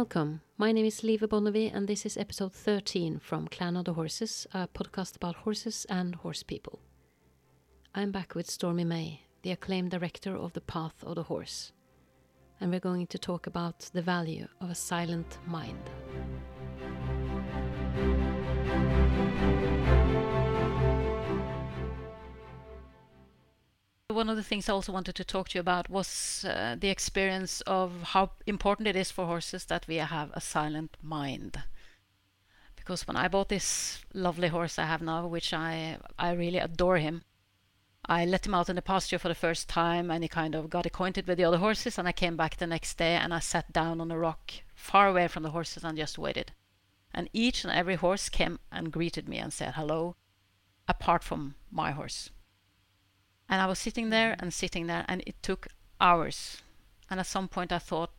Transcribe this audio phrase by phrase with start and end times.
[0.00, 0.40] Welcome.
[0.56, 4.46] My name is Live Bonnevie, and this is episode 13 from Clan of the Horses,
[4.54, 6.80] a podcast about horses and horse people.
[7.94, 11.72] I'm back with Stormy May, the acclaimed director of The Path of the Horse,
[12.62, 15.90] and we're going to talk about the value of a silent mind.
[24.10, 26.88] One of the things I also wanted to talk to you about was uh, the
[26.88, 31.62] experience of how important it is for horses that we have a silent mind.
[32.74, 36.98] Because when I bought this lovely horse I have now, which I I really adore
[36.98, 37.22] him,
[38.04, 40.70] I let him out in the pasture for the first time and he kind of
[40.70, 43.38] got acquainted with the other horses and I came back the next day and I
[43.38, 46.50] sat down on a rock far away from the horses and just waited.
[47.14, 50.16] And each and every horse came and greeted me and said hello,
[50.88, 52.30] apart from my horse.
[53.50, 55.66] And I was sitting there and sitting there, and it took
[56.00, 56.62] hours.
[57.10, 58.12] And at some point, I thought,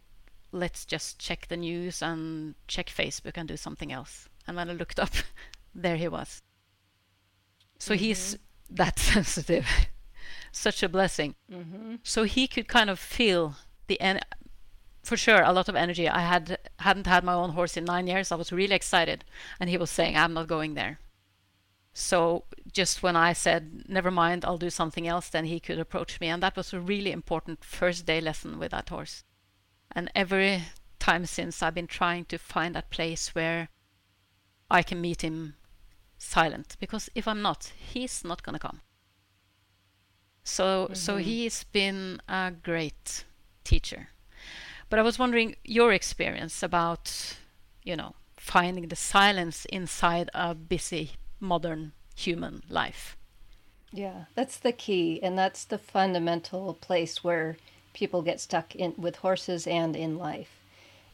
[0.52, 4.28] let's just check the news and check Facebook and do something else.
[4.46, 5.14] And when I looked up,
[5.74, 6.42] there he was.
[7.80, 8.04] So mm-hmm.
[8.04, 8.38] he's
[8.70, 9.66] that sensitive.
[10.52, 11.36] Such a blessing.
[11.50, 11.96] Mm-hmm.
[12.04, 13.56] So he could kind of feel
[13.88, 14.20] the en-
[15.02, 16.09] for sure a lot of energy.
[16.09, 18.32] I had hadn't had my own horse in nine years.
[18.32, 19.24] I was really excited,
[19.59, 21.00] and he was saying, "I'm not going there."
[21.94, 26.20] So just when I said, never mind, I'll do something else, then he could approach
[26.20, 26.28] me.
[26.28, 29.23] And that was a really important first day lesson with that horse.
[29.92, 30.64] And every
[31.00, 33.69] time since, I've been trying to find that place where
[34.69, 35.56] I can meet him
[36.17, 36.78] silent.
[36.80, 38.81] Because if I'm not, he's not going to come.
[40.44, 40.94] So, mm-hmm.
[40.94, 43.25] so he's been a great
[43.64, 44.09] teacher.
[44.89, 47.38] But I was wondering your experience about,
[47.84, 53.17] you know, finding the silence inside a busy modern human life.
[53.92, 57.58] Yeah, that's the key, and that's the fundamental place where
[57.94, 60.59] people get stuck in with horses and in life.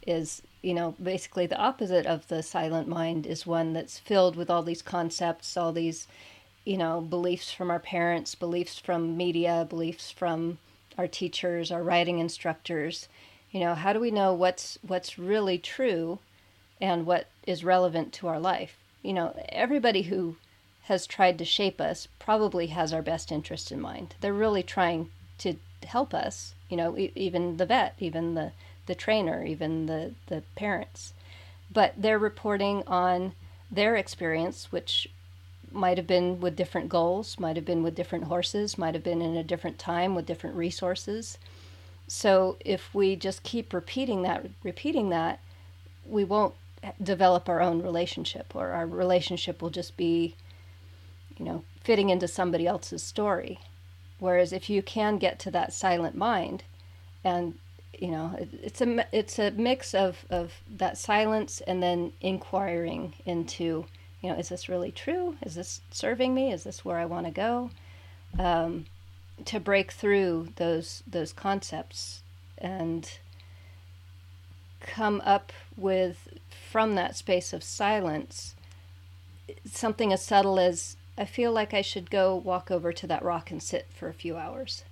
[0.05, 4.49] Is you know basically the opposite of the silent mind is one that's filled with
[4.49, 6.07] all these concepts, all these
[6.65, 10.59] you know beliefs from our parents, beliefs from media, beliefs from
[10.97, 13.07] our teachers, our writing instructors.
[13.51, 16.19] You know, how do we know what's what's really true
[16.79, 18.77] and what is relevant to our life?
[19.07, 20.35] You know, everybody who
[20.81, 24.15] has tried to shape us probably has our best interest in mind.
[24.19, 28.51] They're really trying to help us, you know, e- even the vet, even the,
[28.85, 31.13] the trainer, even the, the parents.
[31.71, 33.31] But they're reporting on
[33.71, 35.07] their experience, which
[35.71, 39.21] might have been with different goals, might have been with different horses, might have been
[39.21, 41.37] in a different time with different resources.
[42.09, 45.39] So if we just keep repeating that, repeating that,
[46.05, 46.55] we won't
[47.01, 50.35] develop our own relationship, or our relationship will just be
[51.37, 53.59] you know, fitting into somebody else's story.
[54.19, 56.63] Whereas if you can get to that silent mind,
[57.23, 57.57] and
[57.97, 63.13] you know, it, it's a it's a mix of of that silence and then inquiring
[63.25, 63.85] into,
[64.21, 65.35] you know, is this really true?
[65.43, 66.51] Is this serving me?
[66.51, 67.69] Is this where I want to go?
[68.39, 68.85] Um,
[69.45, 72.23] to break through those those concepts
[72.57, 73.19] and
[74.79, 76.27] come up with
[76.67, 78.55] from that space of silence
[79.65, 83.49] something as subtle as I feel like I should go walk over to that rock
[83.49, 84.83] and sit for a few hours.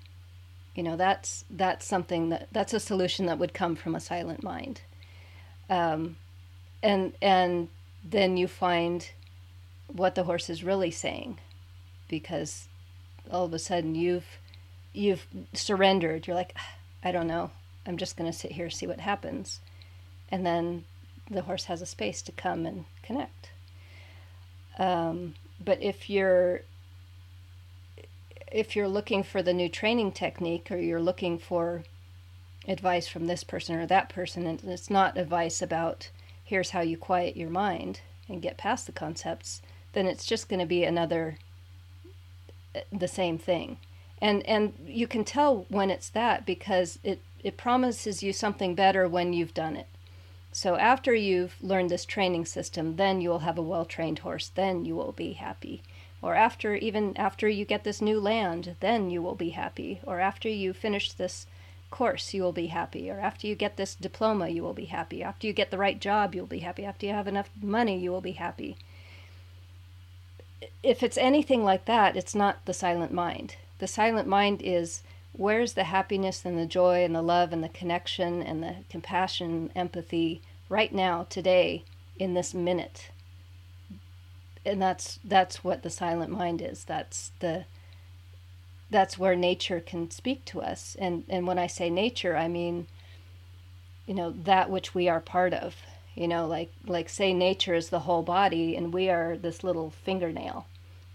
[0.74, 4.44] You know, that's that's something that that's a solution that would come from a silent
[4.44, 4.82] mind.
[5.70, 6.18] Um,
[6.82, 7.70] and and
[8.04, 9.10] then you find
[9.88, 11.40] what the horse is really saying,
[12.08, 12.68] because
[13.32, 14.40] all of a sudden you've
[14.94, 16.28] you've surrendered.
[16.28, 16.56] You're like,
[17.04, 17.52] I don't know.
[17.86, 19.60] I'm just going to sit here see what happens,
[20.32, 20.86] and then
[21.30, 23.52] the horse has a space to come and connect.
[24.78, 26.62] Um, but if you're
[28.52, 31.84] if you're looking for the new training technique or you're looking for
[32.68, 36.10] advice from this person or that person and it's not advice about
[36.44, 39.62] here's how you quiet your mind and get past the concepts
[39.94, 41.38] then it's just going to be another
[42.76, 43.78] uh, the same thing
[44.22, 49.08] and and you can tell when it's that because it it promises you something better
[49.08, 49.88] when you've done it
[50.56, 54.48] so after you've learned this training system, then you will have a well-trained horse.
[54.48, 55.84] Then you will be happy.
[56.22, 60.00] Or after even after you get this new land, then you will be happy.
[60.06, 61.46] Or after you finish this
[61.92, 63.12] course, you will be happy.
[63.12, 65.22] Or after you get this diploma, you will be happy.
[65.22, 66.86] After you get the right job, you'll be happy.
[66.86, 68.78] After you have enough money, you will be happy.
[70.82, 73.58] If it's anything like that, it's not the silent mind.
[73.80, 75.04] The silent mind is
[75.38, 79.72] where's the happiness and the joy and the love and the connection and the compassion,
[79.76, 81.84] empathy right now, today,
[82.18, 83.10] in this minute?
[84.66, 86.84] And that's that's what the silent mind is.
[86.84, 87.66] That's the
[88.90, 90.96] that's where nature can speak to us.
[91.00, 92.88] And and when I say nature, I mean
[94.06, 95.76] you know, that which we are part of.
[96.16, 99.90] You know, like like say nature is the whole body and we are this little
[99.90, 100.66] fingernail.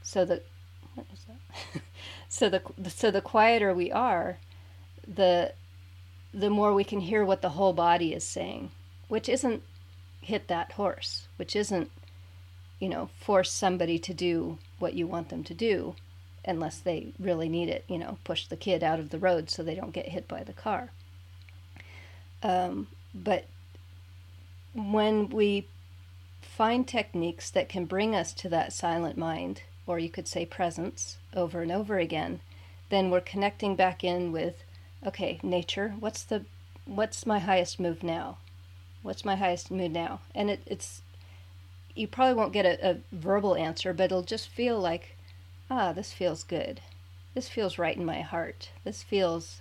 [0.03, 1.83] So is that?
[2.31, 4.39] so the so the quieter we are,
[5.07, 5.53] the
[6.33, 8.71] the more we can hear what the whole body is saying,
[9.09, 9.63] which isn't
[10.23, 11.91] hit that horse, which isn't
[12.81, 15.95] you know, force somebody to do what you want them to do
[16.45, 19.63] unless they really need it, you know, push the kid out of the road so
[19.63, 20.91] they don't get hit by the car.
[22.43, 23.45] Um, but
[24.75, 25.69] when we
[26.41, 31.19] find techniques that can bring us to that silent mind, or you could say presence,
[31.35, 32.41] over and over again,
[32.89, 34.65] then we're connecting back in with,
[35.07, 36.45] okay, nature, what's the,
[36.85, 38.39] what's my highest move now?
[39.03, 40.21] What's my highest mood now?
[40.35, 41.03] And it, it's,
[41.95, 45.17] you probably won't get a, a verbal answer, but it'll just feel like,
[45.71, 46.81] ah, this feels good.
[47.35, 48.71] This feels right in my heart.
[48.85, 49.61] This feels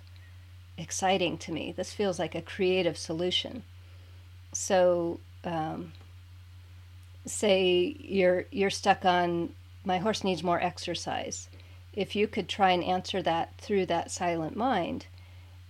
[0.76, 1.72] exciting to me.
[1.76, 3.62] This feels like a creative solution.
[4.52, 5.92] So, um,
[7.26, 9.50] say you're you're stuck on
[9.84, 11.48] my horse needs more exercise.
[11.92, 15.06] If you could try and answer that through that silent mind,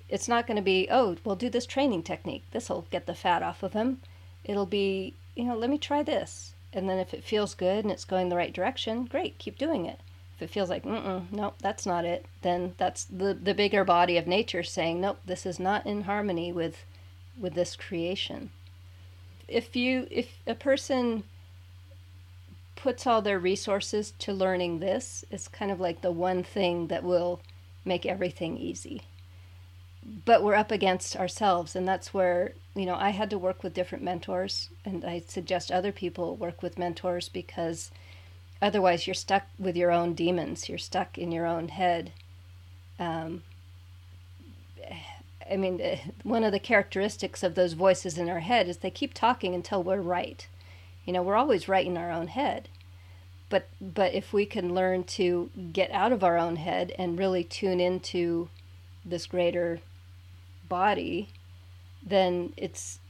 [0.09, 2.45] it's not going to be, oh, we'll do this training technique.
[2.51, 4.01] This will get the fat off of him.
[4.45, 6.53] It'll be, you know, let me try this.
[6.73, 9.87] And then if it feels good and it's going the right direction, great, keep doing
[9.87, 10.01] it.
[10.37, 14.17] If it feels like, mm nope, that's not it, then that's the, the bigger body
[14.17, 16.85] of nature saying, nope, this is not in harmony with,
[17.39, 18.51] with this creation.
[19.49, 21.25] If you, if a person
[22.83, 27.05] puts all their resources to learning this, it's kind of like the one thing that
[27.05, 27.41] will
[27.85, 29.03] make everything easy.
[30.25, 33.75] But we're up against ourselves and that's where you know i had to work with
[33.75, 37.91] different mentors and i suggest other people work with mentors because
[38.63, 42.13] otherwise you're stuck with your own demons you're stuck in your own head.
[42.99, 43.43] Um,
[45.51, 45.81] i mean
[46.23, 49.83] one of the characteristics of those voices in our head is they keep talking until
[49.83, 50.49] we're right
[51.11, 52.69] you know we're always right in our own head.
[53.49, 57.43] But but if we can learn to get out of our own head and really
[57.43, 58.49] tune into
[59.05, 59.81] this greater
[60.69, 61.31] body,
[62.01, 63.01] then it's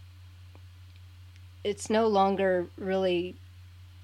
[1.62, 3.36] it's no longer really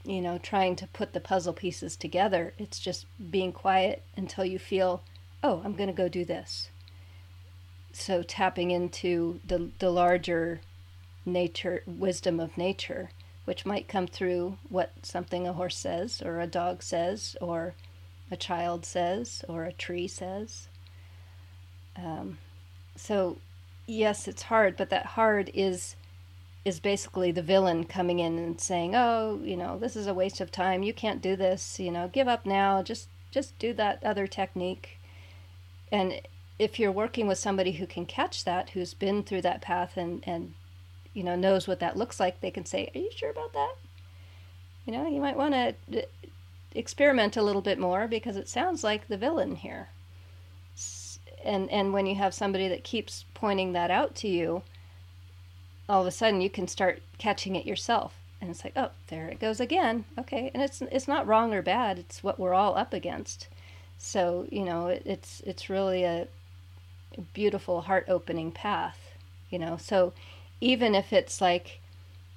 [0.05, 2.53] you know trying to put the puzzle pieces together.
[2.59, 5.03] It's just being quiet until you feel
[5.43, 6.69] oh i'm going to go do this.
[7.95, 10.61] So tapping into the the larger
[11.25, 13.09] nature wisdom of nature
[13.47, 17.75] which might come through what something a horse says or a dog says or
[18.31, 20.69] a child says or a tree says
[21.97, 22.39] um,
[22.97, 23.39] so
[23.87, 25.97] yes, it's hard, but that hard is
[26.65, 30.41] is basically the villain coming in and saying, "Oh, you know, this is a waste
[30.41, 30.83] of time.
[30.83, 31.79] You can't do this.
[31.79, 32.83] You know, give up now.
[32.83, 34.99] Just just do that other technique."
[35.93, 36.21] And
[36.59, 40.23] if you're working with somebody who can catch that, who's been through that path and
[40.27, 40.55] and
[41.17, 43.75] you know knows what that looks like, they can say, "Are you sure about that?"
[44.85, 46.03] You know, you might want to uh,
[46.75, 49.89] experiment a little bit more because it sounds like the villain here.
[51.43, 54.63] And and when you have somebody that keeps pointing that out to you
[55.89, 58.15] all of a sudden you can start catching it yourself.
[58.41, 60.05] And it's like oh there it goes again.
[60.19, 63.49] Okay and it's it's not wrong or bad it's what we're all up against.
[63.97, 66.29] So you know it, it's it's really a
[67.33, 69.07] beautiful heart opening path
[69.51, 69.77] you know?
[69.77, 70.13] So
[70.61, 71.81] even if it's like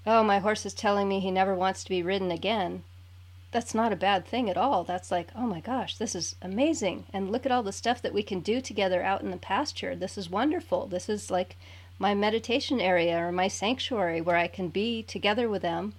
[0.06, 2.84] oh my horse is telling me he never wants to be ridden again
[3.52, 4.84] that's not a bad thing at all.
[4.84, 7.06] That's like, oh my gosh, this is amazing.
[7.12, 9.96] And look at all the stuff that we can do together out in the pasture.
[9.96, 10.86] This is wonderful.
[10.86, 11.56] This is like
[11.98, 15.94] my meditation area or my sanctuary where I can be together with them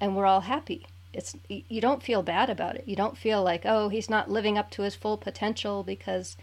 [0.00, 0.86] and we're all happy.
[1.12, 2.84] It's you don't feel bad about it.
[2.86, 6.36] You don't feel like, oh, he's not living up to his full potential because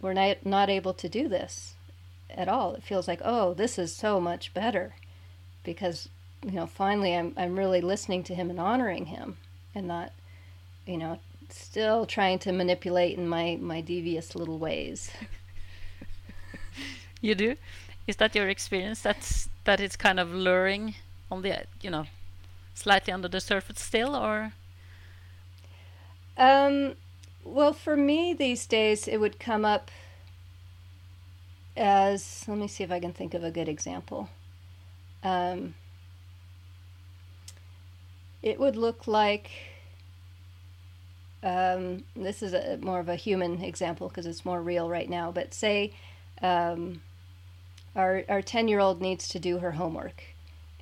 [0.00, 1.74] we're not not able to do this
[2.36, 2.74] at all.
[2.74, 4.94] It feels like, oh, this is so much better
[5.64, 6.08] because
[6.44, 9.36] you know, finally I'm I'm really listening to him and honoring him
[9.74, 10.12] and not,
[10.86, 11.18] you know,
[11.50, 15.10] still trying to manipulate in my, my devious little ways.
[17.20, 17.56] you do?
[18.06, 19.00] Is that your experience?
[19.00, 20.96] That's that it's kind of luring
[21.30, 22.06] on the you know,
[22.74, 24.52] slightly under the surface still, or?
[26.36, 26.96] Um,
[27.44, 29.90] well, for me these days, it would come up
[31.76, 34.28] as let me see if I can think of a good example.
[35.22, 35.74] Um,
[38.42, 39.50] it would look like
[41.42, 45.32] um, this is a more of a human example because it's more real right now.
[45.32, 45.92] But say
[46.40, 47.02] um,
[47.96, 50.24] our our ten year old needs to do her homework,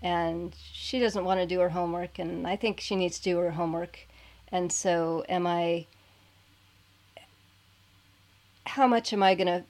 [0.03, 3.39] and she doesn't want to do her homework, and I think she needs to do
[3.39, 4.07] her homework,
[4.51, 5.87] and so am I.
[8.67, 9.65] How much am I going to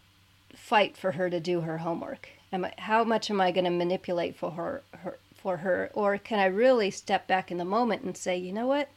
[0.71, 2.29] fight for her to do her homework?
[2.53, 6.17] Am I, how much am I going to manipulate for her, her for her or
[6.17, 8.89] can I really step back in the moment and say, "You know what?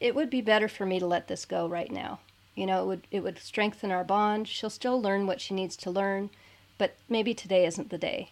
[0.00, 2.18] It would be better for me to let this go right now."
[2.56, 4.48] You know, it would it would strengthen our bond.
[4.48, 6.30] She'll still learn what she needs to learn,
[6.78, 8.30] but maybe today isn't the day.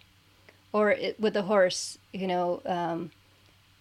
[0.73, 3.13] Or it, with the horse, you know, um,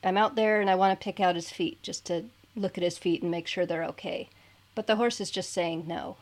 [0.03, 2.83] I'm out there and I want to pick out his feet just to look at
[2.83, 4.29] his feet and make sure they're okay.
[4.75, 6.17] But the horse is just saying no.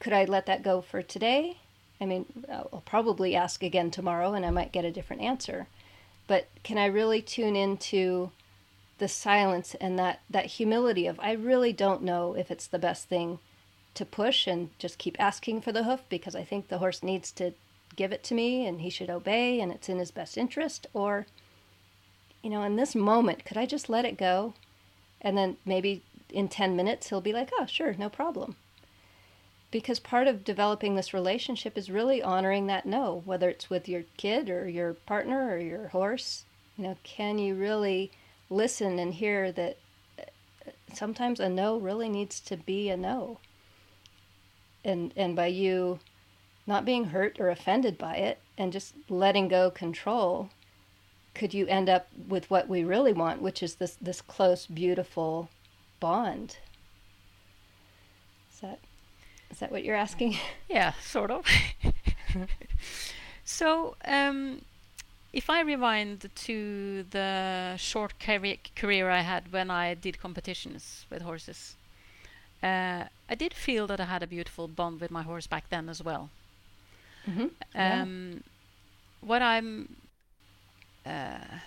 [0.00, 1.58] Could I let that go for today?
[2.00, 5.66] I mean, I'll probably ask again tomorrow and I might get a different answer.
[6.26, 8.30] But can I really tune into
[8.98, 13.08] the silence and that, that humility of, I really don't know if it's the best
[13.08, 13.38] thing
[13.94, 17.32] to push and just keep asking for the hoof because I think the horse needs
[17.32, 17.52] to
[17.96, 20.86] give it to me and he should obey and it's in his best interest?
[20.94, 21.26] Or,
[22.42, 24.54] you know, in this moment, could I just let it go?
[25.20, 28.54] And then maybe in 10 minutes, he'll be like, oh, sure, no problem.
[29.70, 34.04] Because part of developing this relationship is really honoring that no, whether it's with your
[34.16, 36.44] kid or your partner or your horse.
[36.76, 38.10] You know, can you really
[38.48, 39.76] listen and hear that
[40.18, 40.22] uh,
[40.94, 43.40] sometimes a no really needs to be a no?
[44.84, 45.98] And, and by you
[46.66, 50.50] not being hurt or offended by it and just letting go control,
[51.34, 55.48] could you end up with what we really want, which is this, this close, beautiful
[56.00, 56.56] bond?
[58.52, 58.80] Is that
[59.50, 60.36] is that what you're asking?
[60.68, 61.46] Yeah, sort of.
[63.44, 64.60] so, um,
[65.32, 71.76] if I rewind to the short career I had when I did competitions with horses,
[72.62, 75.88] uh, I did feel that I had a beautiful bond with my horse back then
[75.88, 76.30] as well.
[77.26, 77.46] Mm-hmm.
[77.74, 78.38] Um, yeah.
[79.20, 79.96] What I'm,
[81.06, 81.58] uh,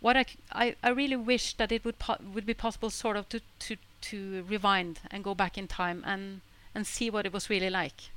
[0.00, 1.96] what I, I, I really wish that it would
[2.34, 6.40] would be possible, sort of, to to to rewind and go back in time and
[6.74, 8.10] and see what it was really like.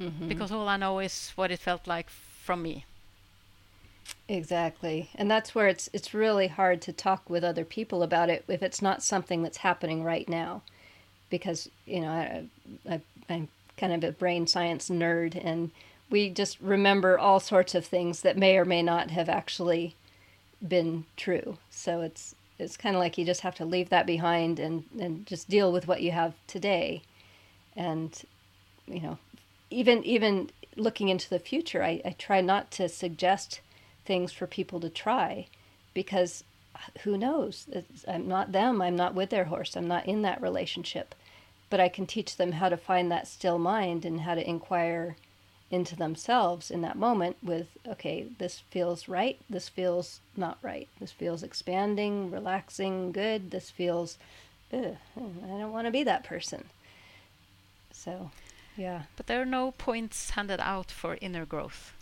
[0.00, 0.28] Mm-hmm.
[0.28, 2.84] Because all I know is what it felt like from me.
[4.28, 5.10] Exactly.
[5.14, 8.62] And that's where it's it's really hard to talk with other people about it if
[8.62, 10.62] it's not something that's happening right now.
[11.30, 12.44] Because, you know, I,
[12.88, 15.70] I I'm kind of a brain science nerd and
[16.08, 19.94] we just remember all sorts of things that may or may not have actually
[20.66, 21.58] been true.
[21.70, 25.26] So it's it's kind of like you just have to leave that behind and, and
[25.26, 27.02] just deal with what you have today.
[27.76, 28.18] And,
[28.86, 29.18] you know,
[29.70, 33.60] even even looking into the future, I, I try not to suggest
[34.04, 35.46] things for people to try
[35.94, 36.44] because
[37.02, 37.66] who knows?
[37.72, 38.82] It's, I'm not them.
[38.82, 39.76] I'm not with their horse.
[39.76, 41.14] I'm not in that relationship.
[41.68, 45.16] But I can teach them how to find that still mind and how to inquire
[45.70, 51.10] into themselves in that moment with okay this feels right this feels not right this
[51.10, 54.16] feels expanding relaxing good this feels
[54.72, 56.64] i don't want to be that person.
[57.92, 58.30] So
[58.76, 59.02] yeah.
[59.16, 61.92] But there are no points handed out for inner growth.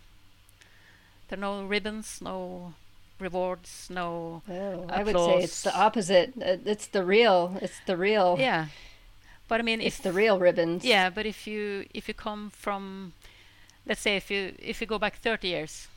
[1.28, 2.74] There are no ribbons no
[3.20, 6.32] rewards no oh, i would say it's the opposite.
[6.36, 8.36] Uh, it's the real it's the real.
[8.38, 8.66] Yeah.
[9.48, 10.84] But i mean it's if the real ribbons.
[10.84, 13.12] Yeah but if you if you come from
[13.86, 15.88] let's say if you if you go back 30 years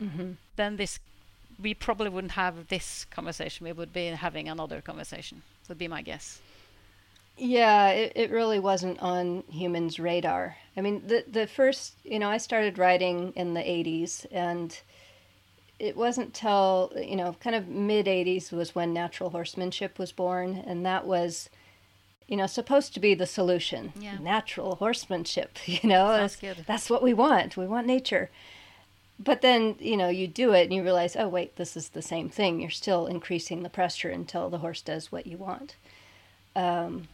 [0.00, 0.32] mm-hmm.
[0.56, 0.98] then this
[1.62, 3.66] we probably wouldn't have this conversation.
[3.66, 6.40] We would be having another conversation would be my guess.
[7.36, 10.56] Yeah it, it really wasn't on humans radar.
[10.76, 14.78] I mean the the first you know i started writing in the 80s and
[15.78, 20.62] it wasn't till you know kind of mid 80s was when natural horsemanship was born
[20.66, 21.48] and that was
[22.30, 23.92] you know, supposed to be the solution.
[23.98, 24.16] Yeah.
[24.18, 27.56] Natural horsemanship, you know, that's, that's what we want.
[27.56, 28.30] We want nature.
[29.18, 32.00] But then, you know, you do it and you realize, oh, wait, this is the
[32.00, 32.60] same thing.
[32.60, 35.74] You're still increasing the pressure until the horse does what you want.
[36.56, 37.08] Um,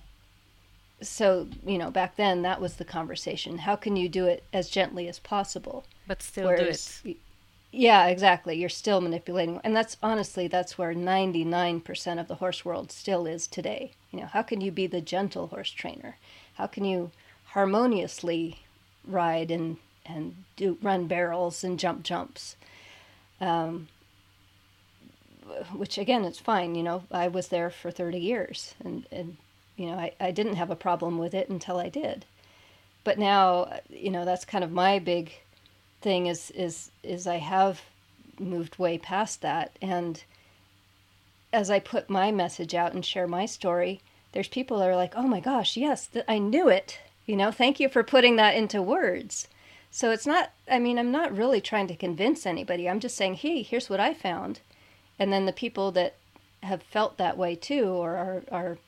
[1.01, 3.59] so, you know, back then that was the conversation.
[3.59, 5.85] How can you do it as gently as possible?
[6.07, 7.17] But still Whereas, do it.
[7.73, 8.55] Yeah, exactly.
[8.55, 9.61] You're still manipulating.
[9.65, 13.93] And that's honestly, that's where 99% of the horse world still is today.
[14.17, 16.17] You know, how can you be the gentle horse trainer?
[16.55, 17.11] How can you
[17.47, 18.61] harmoniously
[19.07, 22.57] ride and, and do run barrels and jump jumps?
[23.41, 23.89] Um,
[25.75, 26.75] which again, it's fine.
[26.75, 29.37] You know, I was there for 30 years and, and
[29.77, 32.25] you know, I, I didn't have a problem with it until I did.
[33.05, 35.33] But now, you know, that's kind of my big
[36.01, 37.81] thing is is is I have
[38.39, 40.23] moved way past that and
[41.53, 44.00] as I put my message out and share my story,
[44.33, 47.50] there's people that are like, "Oh my gosh, yes, th- I knew it." You know,
[47.50, 49.49] thank you for putting that into words.
[49.91, 52.88] So it's not I mean, I'm not really trying to convince anybody.
[52.88, 54.61] I'm just saying, "Hey, here's what I found."
[55.19, 56.17] And then the people that
[56.62, 58.79] have felt that way too or are are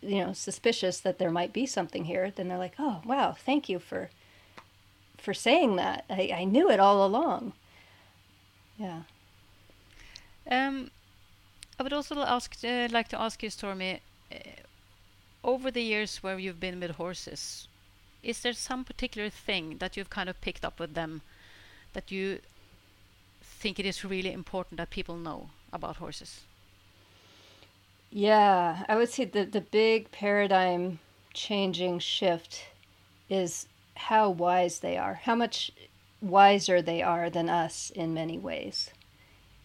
[0.00, 3.68] you know, suspicious that there might be something here, then they're like, "Oh, wow, thank
[3.68, 4.10] you for
[5.18, 6.04] for saying that.
[6.08, 7.52] I, I knew it all along.
[8.78, 9.02] Yeah.
[10.48, 10.90] Um,
[11.78, 14.00] I would also ask, uh, like to ask you, Stormy,
[14.32, 14.38] uh,
[15.44, 17.68] over the years where you've been with horses,
[18.22, 21.22] is there some particular thing that you've kind of picked up with them
[21.92, 22.40] that you
[23.42, 26.40] think it is really important that people know about horses?
[28.10, 30.98] Yeah, I would say the the big paradigm
[31.34, 32.64] changing shift
[33.28, 35.70] is how wise they are, how much
[36.20, 38.90] wiser they are than us in many ways.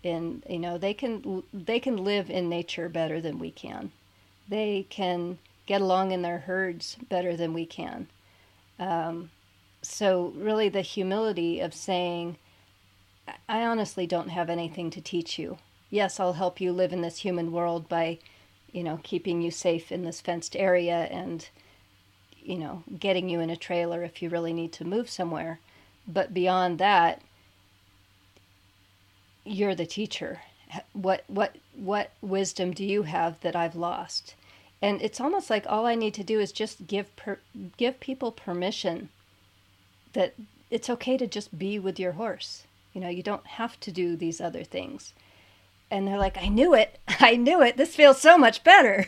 [0.03, 3.91] In you know, they can they can live in nature better than we can.
[4.47, 8.07] They can get along in their herds better than we can.
[8.79, 9.29] Um,
[9.81, 12.37] so really, the humility of saying,
[13.47, 15.57] "I honestly don't have anything to teach you.
[15.89, 18.17] Yes, I'll help you live in this human world by."
[18.71, 21.49] you know, keeping you safe in this fenced area and,
[22.41, 25.59] you know, getting you in a trailer if you really need to move somewhere.
[26.07, 27.21] But beyond that,
[29.43, 30.41] you're the teacher.
[30.93, 34.35] What what what wisdom do you have that I've lost?
[34.81, 37.39] And it's almost like all I need to do is just give per,
[37.77, 39.09] give people permission
[40.13, 40.33] that
[40.69, 42.63] it's okay to just be with your horse.
[42.93, 45.13] You know, you don't have to do these other things
[45.91, 46.97] and they're like, I knew it.
[47.19, 47.77] I knew it.
[47.77, 49.07] This feels so much better.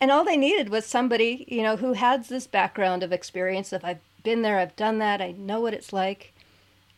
[0.00, 3.84] And all they needed was somebody, you know, who has this background of experience of
[3.84, 6.32] I've been there, I've done that, I know what it's like,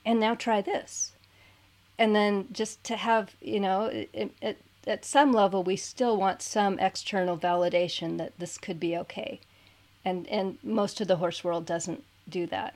[0.04, 1.12] and now try this.
[1.98, 6.42] And then just to have, you know, it, it, at some level, we still want
[6.42, 9.40] some external validation that this could be okay.
[10.04, 12.74] And, and most of the horse world doesn't do that.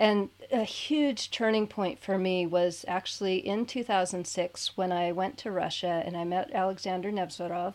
[0.00, 5.50] And a huge turning point for me was actually in 2006 when I went to
[5.50, 7.74] Russia and I met Alexander Nevzorov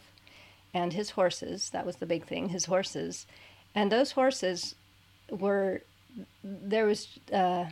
[0.73, 1.69] and his horses.
[1.71, 3.25] That was the big thing, his horses.
[3.75, 4.75] And those horses
[5.29, 5.81] were,
[6.43, 7.65] there was, uh,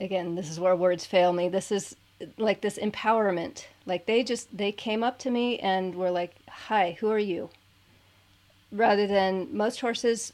[0.00, 1.48] again, this is where words fail me.
[1.48, 1.94] This is
[2.38, 3.66] like this empowerment.
[3.86, 7.50] Like they just, they came up to me and were like, Hi, who are you?
[8.70, 10.32] Rather than most horses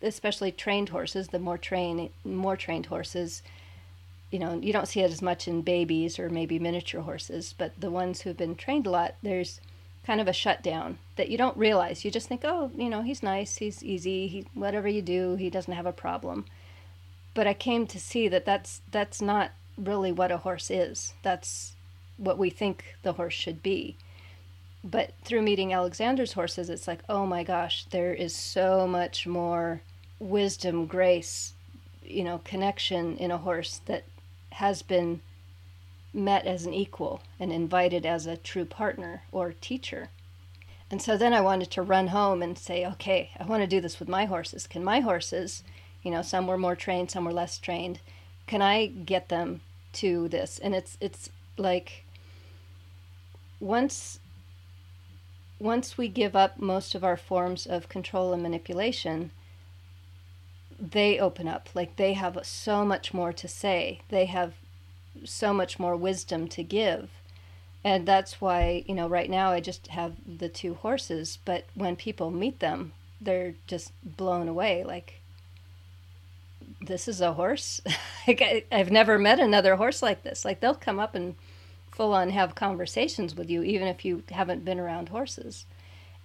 [0.00, 3.42] especially trained horses, the more trained more trained horses,
[4.30, 7.78] you know, you don't see it as much in babies or maybe miniature horses, but
[7.78, 9.60] the ones who've been trained a lot, there's
[10.06, 12.04] kind of a shutdown that you don't realize.
[12.04, 15.50] You just think, oh, you know, he's nice, he's easy, he whatever you do, he
[15.50, 16.46] doesn't have a problem.
[17.34, 21.14] But I came to see that that's that's not really what a horse is.
[21.22, 21.74] That's
[22.16, 23.96] what we think the horse should be
[24.84, 29.80] but through meeting Alexander's horses, it's like, oh my gosh, there is so much more
[30.18, 31.52] wisdom, grace,
[32.04, 34.04] you know, connection in a horse that
[34.50, 35.20] has been
[36.12, 40.08] met as an equal and invited as a true partner or teacher.
[40.90, 43.80] And so then I wanted to run home and say, okay, I want to do
[43.80, 44.66] this with my horses.
[44.66, 45.62] Can my horses,
[46.02, 48.00] you know, some were more trained, some were less trained,
[48.46, 49.60] can I get them
[49.94, 50.58] to this?
[50.58, 52.04] And it's it's like
[53.60, 54.20] once
[55.58, 59.30] once we give up most of our forms of control and manipulation,
[60.80, 61.68] they open up.
[61.74, 64.00] Like they have so much more to say.
[64.08, 64.54] They have
[65.24, 67.10] so much more wisdom to give.
[67.84, 71.96] And that's why, you know, right now I just have the two horses, but when
[71.96, 74.84] people meet them, they're just blown away.
[74.84, 75.20] Like,
[76.82, 77.80] this is a horse?
[78.26, 80.44] like, I, I've never met another horse like this.
[80.44, 81.34] Like, they'll come up and
[81.92, 85.66] full on have conversations with you even if you haven't been around horses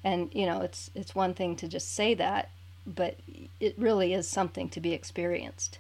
[0.04, 2.50] and you know it's it's one thing to just say that
[2.86, 3.18] but
[3.60, 5.78] it really is something to be experienced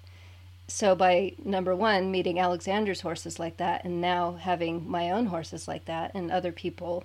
[0.67, 5.67] so by number one meeting alexander's horses like that and now having my own horses
[5.67, 7.03] like that and other people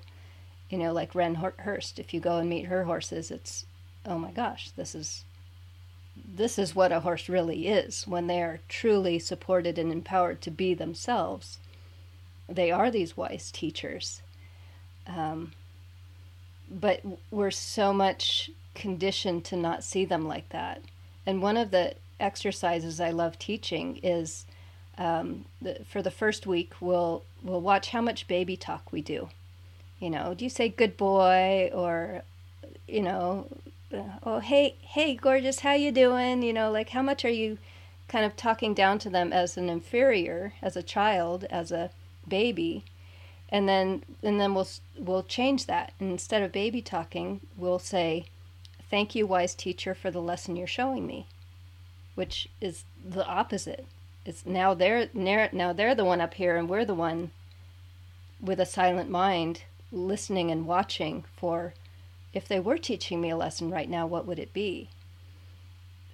[0.69, 3.65] you know like ren hurst if you go and meet her horses it's
[4.05, 5.23] oh my gosh this is
[6.17, 10.51] this is what a horse really is when they are truly supported and empowered to
[10.51, 11.59] be themselves
[12.55, 14.23] they are these wise teachers.
[15.07, 15.53] Um,
[16.71, 20.83] but we're so much conditioned to not see them like that.
[21.27, 24.47] And one of the exercises I love teaching is
[24.99, 29.29] um, the, for the first week, we'll, we'll watch how much baby talk we do.
[29.99, 32.23] You know, do you say good boy or,
[32.89, 33.47] you know,
[34.25, 36.43] oh, hey, hey, gorgeous, how you doing?
[36.43, 37.59] You know, like how much are you
[38.09, 41.91] kind of talking down to them as an inferior, as a child, as a
[42.27, 42.85] baby?
[43.49, 45.93] And then and then we'll we'll change that.
[46.01, 48.25] And instead of baby talking we'll say
[48.91, 51.27] thank you wise teacher for the lesson you're showing me
[52.15, 53.87] which is the opposite.
[54.25, 57.31] It's now they're now they're the one up here and we're the one
[58.41, 61.75] with a silent mind listening and watching for
[62.33, 64.89] if they were teaching me a lesson right now what would it be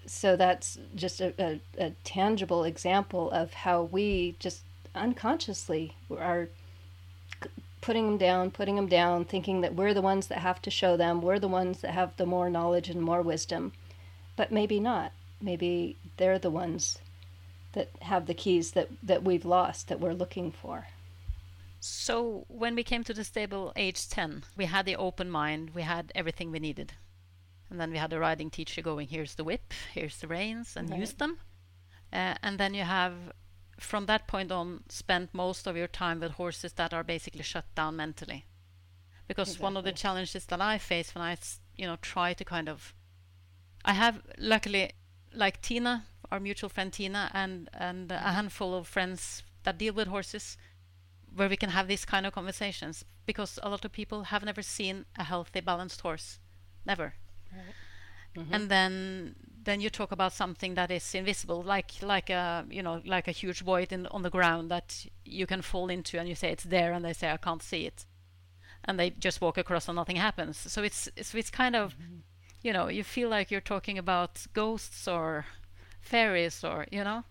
[0.06, 4.62] so that's just a, a, a tangible example of how we just
[4.94, 6.48] unconsciously are
[7.80, 10.96] putting them down, putting them down, thinking that we're the ones that have to show
[10.96, 13.72] them, we're the ones that have the more knowledge and more wisdom.
[14.36, 15.12] But maybe not.
[15.40, 16.98] Maybe they're the ones
[17.72, 20.88] that have the keys that, that we've lost that we're looking for.
[21.80, 25.82] So, when we came to the stable age 10, we had the open mind, we
[25.82, 26.94] had everything we needed.
[27.70, 30.90] And then we had a riding teacher going, here's the whip, here's the reins, and
[30.90, 31.00] right.
[31.00, 31.38] use them.
[32.12, 33.14] Uh, and then you have
[33.78, 37.64] from that point on spent most of your time with horses that are basically shut
[37.74, 38.44] down mentally
[39.26, 39.62] because exactly.
[39.62, 41.36] one of the challenges that i face when i
[41.76, 42.94] you know try to kind of
[43.84, 44.90] i have luckily
[45.32, 50.08] like tina our mutual friend tina and and a handful of friends that deal with
[50.08, 50.56] horses
[51.38, 54.62] where we can have these kind of conversations because a lot of people have never
[54.62, 56.38] seen a healthy balanced horse
[56.84, 57.14] never
[57.52, 57.74] right.
[58.36, 58.54] mm-hmm.
[58.54, 59.34] and then
[59.68, 63.32] then you talk about something that is invisible, like like a you know like a
[63.42, 66.64] huge void in on the ground that you can fall into, and you say it's
[66.64, 68.06] there, and they say I can't see it,
[68.84, 70.56] and they just walk across and nothing happens.
[70.56, 72.20] So it's so it's kind of mm-hmm.
[72.62, 75.46] you know you feel like you're talking about ghosts or
[76.00, 77.24] fairies or you know.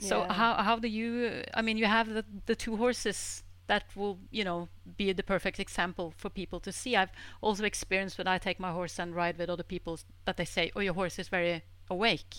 [0.00, 0.32] So yeah.
[0.32, 1.42] how how do you?
[1.54, 5.60] I mean, you have the the two horses that will you know be the perfect
[5.60, 9.38] example for people to see i've also experienced when i take my horse and ride
[9.38, 12.34] with other people that they say oh your horse is very awake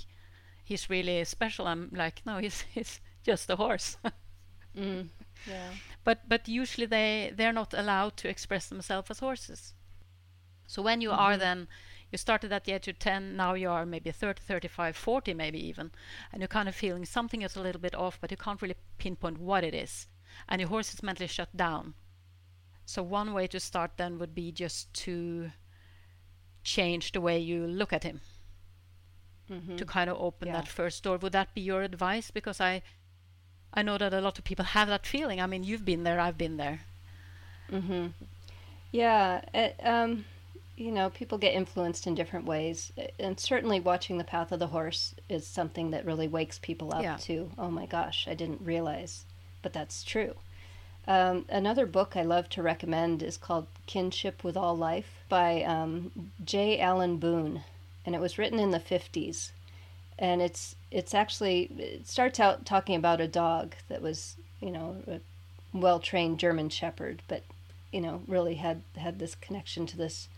[0.65, 3.95] he's really special i'm like no he's he's just a horse
[4.77, 5.07] mm,
[5.47, 5.69] yeah
[6.03, 9.73] but but usually they they're not allowed to express themselves as horses
[10.67, 11.25] so when you mm-hmm.
[11.25, 11.65] are then
[12.11, 15.65] you started at the age of 10 now you are maybe 30 35 40 maybe
[15.65, 15.91] even
[16.31, 18.75] and you're kind of feeling something is a little bit off but you can't really
[18.97, 20.07] pinpoint what it is
[20.47, 21.93] and your horse is mentally shut down.
[22.85, 25.51] So one way to start then would be just to
[26.63, 28.21] change the way you look at him.
[29.49, 29.75] Mm-hmm.
[29.77, 30.53] To kind of open yeah.
[30.55, 31.17] that first door.
[31.17, 32.31] Would that be your advice?
[32.31, 32.81] Because I
[33.73, 35.39] I know that a lot of people have that feeling.
[35.41, 36.81] I mean, you've been there, I've been there.
[37.69, 38.11] Mhm.
[38.91, 40.25] Yeah, it, um
[40.81, 42.91] you know, people get influenced in different ways.
[43.19, 47.03] And certainly watching The Path of the Horse is something that really wakes people up
[47.03, 47.17] yeah.
[47.21, 49.25] to, oh my gosh, I didn't realize
[49.61, 50.35] but that's true.
[51.07, 56.31] Um, another book I love to recommend is called Kinship with All Life by um,
[56.43, 56.79] J.
[56.79, 57.63] Allen Boone,
[58.05, 59.51] and it was written in the 50s.
[60.19, 64.97] And it's it's actually it starts out talking about a dog that was you know
[65.07, 65.19] a
[65.75, 67.43] well trained German Shepherd, but
[67.91, 70.29] you know really had had this connection to this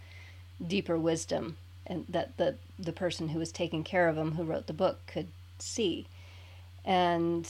[0.65, 4.67] deeper wisdom, and that the the person who was taking care of him, who wrote
[4.67, 5.27] the book, could
[5.59, 6.07] see.
[6.85, 7.47] And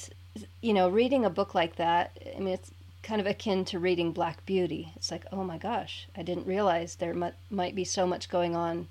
[0.61, 2.71] you know, reading a book like that, I mean, it's
[3.03, 4.93] kind of akin to reading Black Beauty.
[4.95, 8.55] It's like, oh my gosh, I didn't realize there might, might be so much going
[8.55, 8.87] on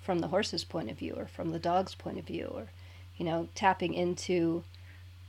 [0.00, 2.66] from the horse's point of view or from the dog's point of view or,
[3.16, 4.62] you know, tapping into,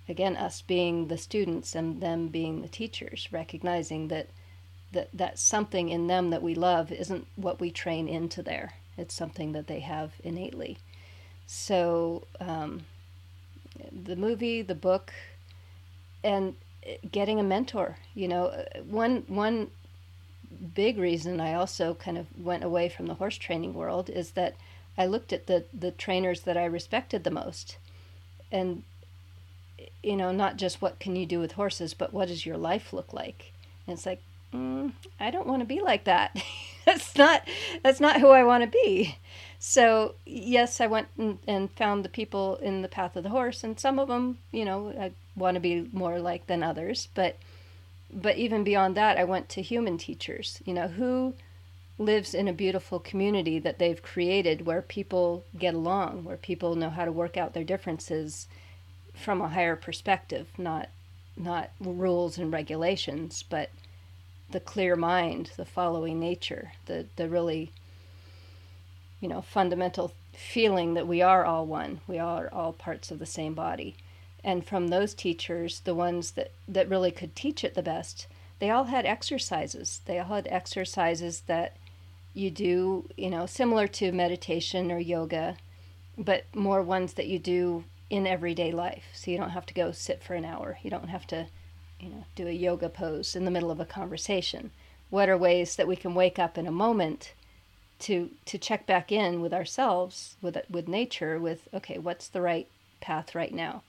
[0.10, 4.28] again, us being the students and them being the teachers, recognizing that
[4.96, 8.74] that, that something in them that we love isn't what we train into there.
[8.98, 10.78] It's something that they have innately.
[11.48, 12.86] So, um,
[13.92, 15.14] the movie, the book,
[16.24, 16.56] and
[17.12, 17.98] getting a mentor.
[18.14, 19.70] You know, one one
[20.74, 24.56] big reason I also kind of went away from the horse training world is that
[24.98, 27.78] I looked at the the trainers that I respected the most,
[28.52, 28.84] and
[30.02, 32.94] you know, not just what can you do with horses, but what does your life
[32.94, 33.52] look like?
[33.88, 34.22] And it's like,
[34.56, 36.36] mm, I don't want to be like that.
[36.86, 37.48] that's not
[37.84, 39.18] that's not who I want to be.
[39.60, 43.64] So yes, I went and, and found the people in the path of the horse,
[43.64, 47.08] and some of them, you know, I want to be more like than others.
[47.16, 47.38] But
[48.12, 50.62] but even beyond that, I went to human teachers.
[50.66, 51.34] You know, who
[51.98, 56.90] lives in a beautiful community that they've created where people get along, where people know
[56.90, 58.48] how to work out their differences
[59.14, 60.90] from a higher perspective, not
[61.38, 63.70] not rules and regulations, but
[64.56, 67.72] the clear mind, the following nature, the the really
[69.26, 72.00] you know, fundamental feeling that we are all one.
[72.06, 73.96] We are all parts of the same body.
[74.44, 78.28] And from those teachers, the ones that, that really could teach it the best,
[78.60, 80.02] they all had exercises.
[80.06, 81.76] They all had exercises that
[82.36, 85.58] you do, you know, similar to meditation or yoga,
[86.18, 89.06] but more ones that you do in everyday life.
[89.16, 90.78] So you don't have to go sit for an hour.
[90.84, 91.48] You don't have to,
[92.00, 94.72] you know, do a yoga pose in the middle of a conversation.
[95.10, 97.34] What are ways that we can wake up in a moment
[98.00, 102.68] to to check back in with ourselves with with nature with okay what's the right
[103.00, 103.84] path right now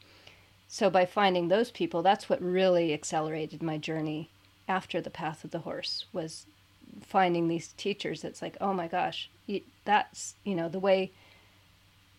[0.69, 4.31] so by finding those people that's what really accelerated my journey
[4.69, 6.47] after the path of the horse was
[7.05, 9.29] finding these teachers it's like oh my gosh
[9.85, 11.11] that's you know the way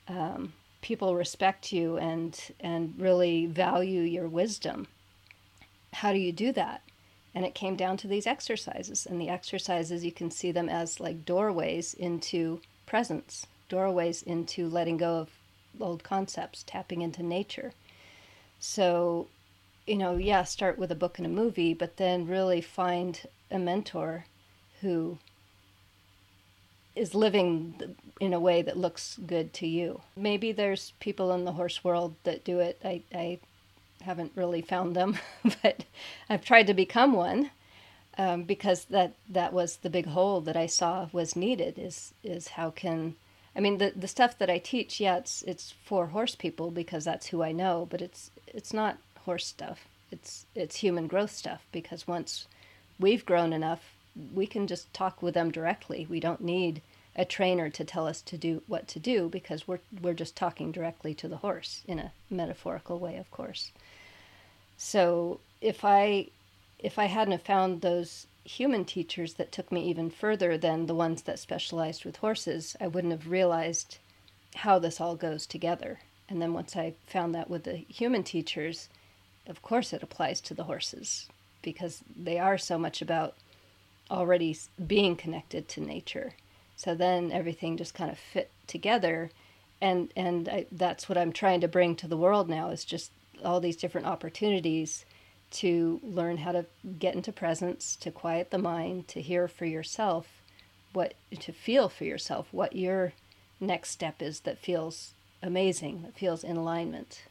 [0.08, 4.88] um, people respect you and and really value your wisdom.
[6.02, 6.84] How do you do that?
[7.34, 9.08] And it came down to these exercises.
[9.08, 14.98] And the exercises you can see them as like doorways into presence, doorways into letting
[14.98, 15.30] go of
[15.80, 17.74] old concepts, tapping into nature.
[18.60, 19.28] So,
[19.88, 23.58] you know, yeah, start with a book and a movie, but then really find a
[23.58, 24.26] mentor
[24.82, 25.18] who
[26.96, 30.02] is living in a way that looks good to you.
[30.16, 32.80] Maybe there's people in the horse world that do it.
[32.84, 33.40] I, I
[34.02, 35.18] haven't really found them,
[35.64, 35.86] but
[36.30, 37.52] I've tried to become one
[38.18, 41.78] um, because that that was the big hole that I saw was needed.
[41.78, 43.16] Is is how can
[43.56, 45.00] I mean the the stuff that I teach?
[45.00, 48.98] Yeah, it's it's for horse people because that's who I know, but it's it's not
[49.26, 49.88] horse stuff.
[50.12, 52.48] It's it's human growth stuff because once
[53.00, 53.94] we've grown enough,
[54.34, 56.08] we can just talk with them directly.
[56.10, 56.82] We don't need
[57.18, 60.72] a trainer to tell us to do what to do because we're we're just talking
[60.72, 63.72] directly to the horse in a metaphorical way, of course.
[64.78, 66.28] So if I
[66.80, 71.24] if I hadn't found those human teachers that took me even further than the ones
[71.24, 73.98] that specialized with horses, I wouldn't have realized
[74.56, 76.00] how this all goes together.
[76.30, 78.90] And then once I found that with the human teachers,
[79.48, 81.28] of course it applies to the horses
[81.62, 83.36] because they are so much about
[84.10, 86.34] already being connected to nature.
[86.78, 89.32] So then everything just kind of fit together,
[89.82, 93.12] and and I, that's what I'm trying to bring to the world now is just
[93.44, 95.04] all these different opportunities
[95.50, 96.66] to learn how to
[97.00, 100.28] get into presence, to quiet the mind, to hear for yourself
[100.94, 103.14] what to feel for yourself what your
[103.60, 107.24] next step is that feels amazing, that feels in alignment.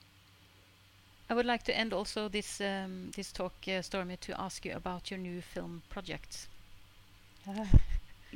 [1.28, 4.74] I would like to end also this um, this talk, uh, Stormy, to ask you
[4.74, 6.48] about your new film project.
[7.48, 7.68] Ah,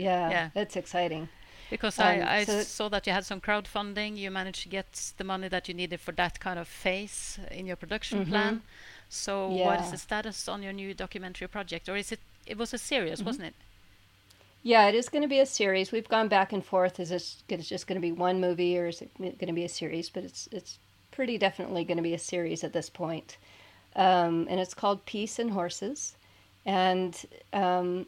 [0.01, 1.29] yeah, yeah, that's exciting.
[1.71, 4.17] Because um, I, I so saw that you had some crowdfunding.
[4.17, 7.67] You managed to get the money that you needed for that kind of phase in
[7.67, 8.31] your production mm -hmm.
[8.31, 8.63] plan.
[9.09, 9.67] So, yeah.
[9.67, 12.21] what is the status on your new documentary project, or is it?
[12.47, 13.27] It was a series, mm -hmm.
[13.27, 13.55] wasn't it?
[14.63, 15.91] Yeah, it is going to be a series.
[15.91, 17.01] We've gone back and forth.
[17.01, 19.69] Is this just going to be one movie, or is it going to be a
[19.69, 20.11] series?
[20.11, 20.79] But it's it's
[21.11, 23.39] pretty definitely going to be a series at this point.
[23.97, 26.15] Um, and it's called Peace and Horses.
[26.65, 27.17] And
[27.53, 28.07] um,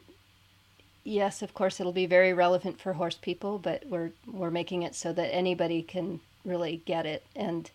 [1.03, 4.95] yes, of course, it'll be very relevant for horse people, but we're we're making it
[4.95, 7.69] so that anybody can really get it and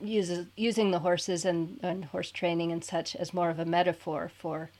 [0.00, 4.30] uses using the horses and, and horse training and such as more of a metaphor
[4.38, 4.70] for,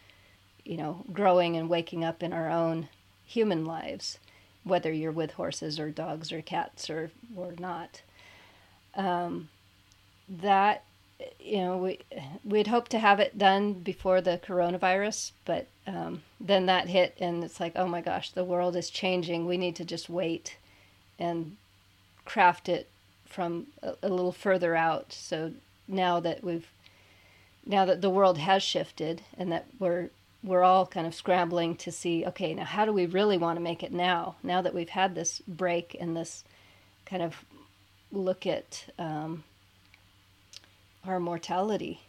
[0.65, 2.89] you know, growing and waking up in our own
[3.25, 4.19] human lives,
[4.65, 8.03] whether you're with horses or dogs or cats or, or not.
[8.95, 9.49] Um,
[10.29, 10.85] that,
[11.39, 11.99] you know, we,
[12.45, 17.43] we'd hoped to have it done before the coronavirus, but um, then that hit and
[17.45, 19.47] it's like, oh my gosh, the world is changing.
[19.47, 20.57] We need to just wait
[21.19, 21.57] and
[22.25, 22.89] craft it
[23.27, 25.13] from a, a little further out.
[25.13, 25.53] So
[25.89, 26.69] now that we've
[27.67, 30.11] now that the world has shifted and that we're
[30.43, 33.63] we're all kind of scrambling to see okay now how do we really want to
[33.63, 36.45] make it now now that we've had this break and this
[37.05, 37.45] kind of
[38.13, 39.45] look at um,
[41.07, 42.01] our mortality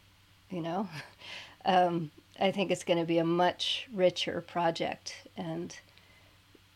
[0.50, 0.88] you know
[1.66, 5.78] um, i think it's going to be a much richer project and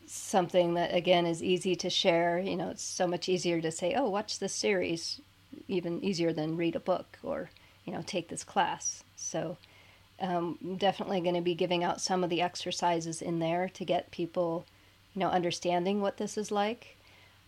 [0.08, 3.93] something that again is easy to share you know it's so much easier to say
[3.95, 5.19] oh watch this series
[5.67, 7.49] even easier than read a book or
[7.86, 9.58] you know take this class so
[10.19, 14.12] um, definitely going to be giving out some of the exercises in there to get
[14.12, 14.65] people,
[15.13, 16.95] you know, understanding what this is like.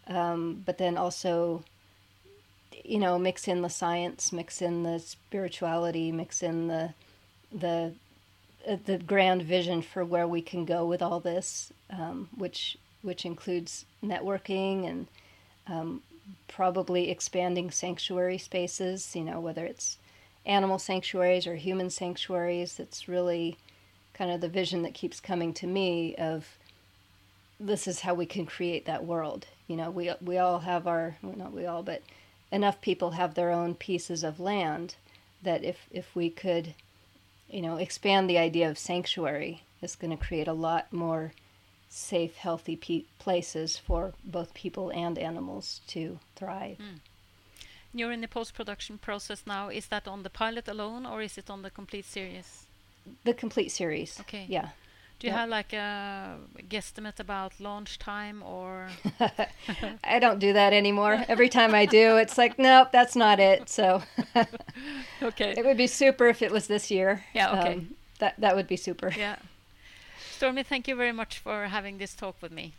[0.07, 1.63] Um, but then also,
[2.83, 6.93] you know, mix in the science, mix in the spirituality, mix in the
[7.51, 7.93] the
[8.67, 13.25] uh, the grand vision for where we can go with all this, um, which which
[13.25, 15.07] includes networking and
[15.67, 16.01] um,
[16.47, 19.15] probably expanding sanctuary spaces.
[19.15, 19.97] You know, whether it's
[20.47, 22.79] animal sanctuaries or human sanctuaries.
[22.79, 23.57] It's really
[24.13, 26.57] kind of the vision that keeps coming to me of
[27.59, 29.45] this is how we can create that world.
[29.67, 32.01] You know, we we all have our well, not we all, but
[32.51, 34.95] enough people have their own pieces of land
[35.43, 36.73] that if if we could,
[37.49, 41.33] you know, expand the idea of sanctuary, it's going to create a lot more
[41.89, 46.77] safe, healthy pe- places for both people and animals to thrive.
[46.79, 46.99] Mm
[47.93, 49.69] you're in the post-production process now.
[49.69, 52.65] Is that on the pilot alone, or is it on the complete series?
[53.23, 54.19] The complete series.
[54.21, 54.45] Okay.
[54.47, 54.69] Yeah.
[55.19, 55.39] Do you yep.
[55.39, 56.37] have like a
[56.69, 58.89] guesstimate about launch time or?
[60.03, 61.25] I don't do that anymore.
[61.27, 63.67] Every time I do, it's like, nope, that's not it.
[63.67, 64.03] So.
[65.23, 65.55] okay.
[65.57, 67.23] It would be super if it was this year.
[67.33, 67.59] Yeah.
[67.59, 67.73] Okay.
[67.73, 69.11] Um, that that would be super.
[69.17, 69.37] Yeah.
[70.31, 72.73] Stormy, thank you very much for having this talk with me.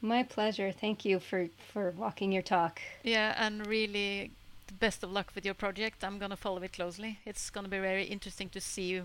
[0.00, 0.72] My pleasure.
[0.72, 2.80] Thank you for, for walking your talk.
[3.02, 4.30] Yeah, and really
[4.66, 6.02] the best of luck with your project.
[6.02, 7.18] I'm going to follow it closely.
[7.26, 9.02] It's going to be very interesting to see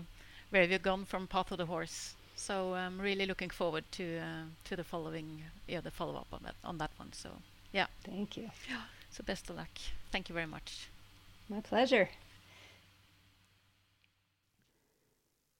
[0.48, 2.15] where you've gone from Path of the Horse.
[2.36, 6.40] So I'm really looking forward to uh, to the following, yeah, the follow up on
[6.44, 7.12] that on that one.
[7.12, 7.30] So
[7.72, 7.86] yeah.
[8.04, 8.50] Thank you.
[9.10, 9.68] So best of luck.
[10.12, 10.88] Thank you very much.
[11.48, 12.10] My pleasure.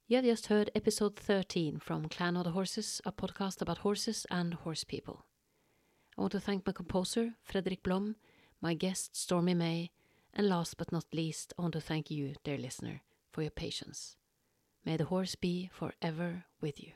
[0.08, 4.24] You have just heard episode 13 from Clan of the Horses, a podcast about horses
[4.30, 5.24] and horse people.
[6.16, 8.14] I want to thank my composer, Frederick Blom,
[8.60, 9.90] my guest, Stormy May,
[10.32, 14.16] and last but not least, I want to thank you, dear listener, for your patience.
[14.86, 16.92] May the horse be forever with you.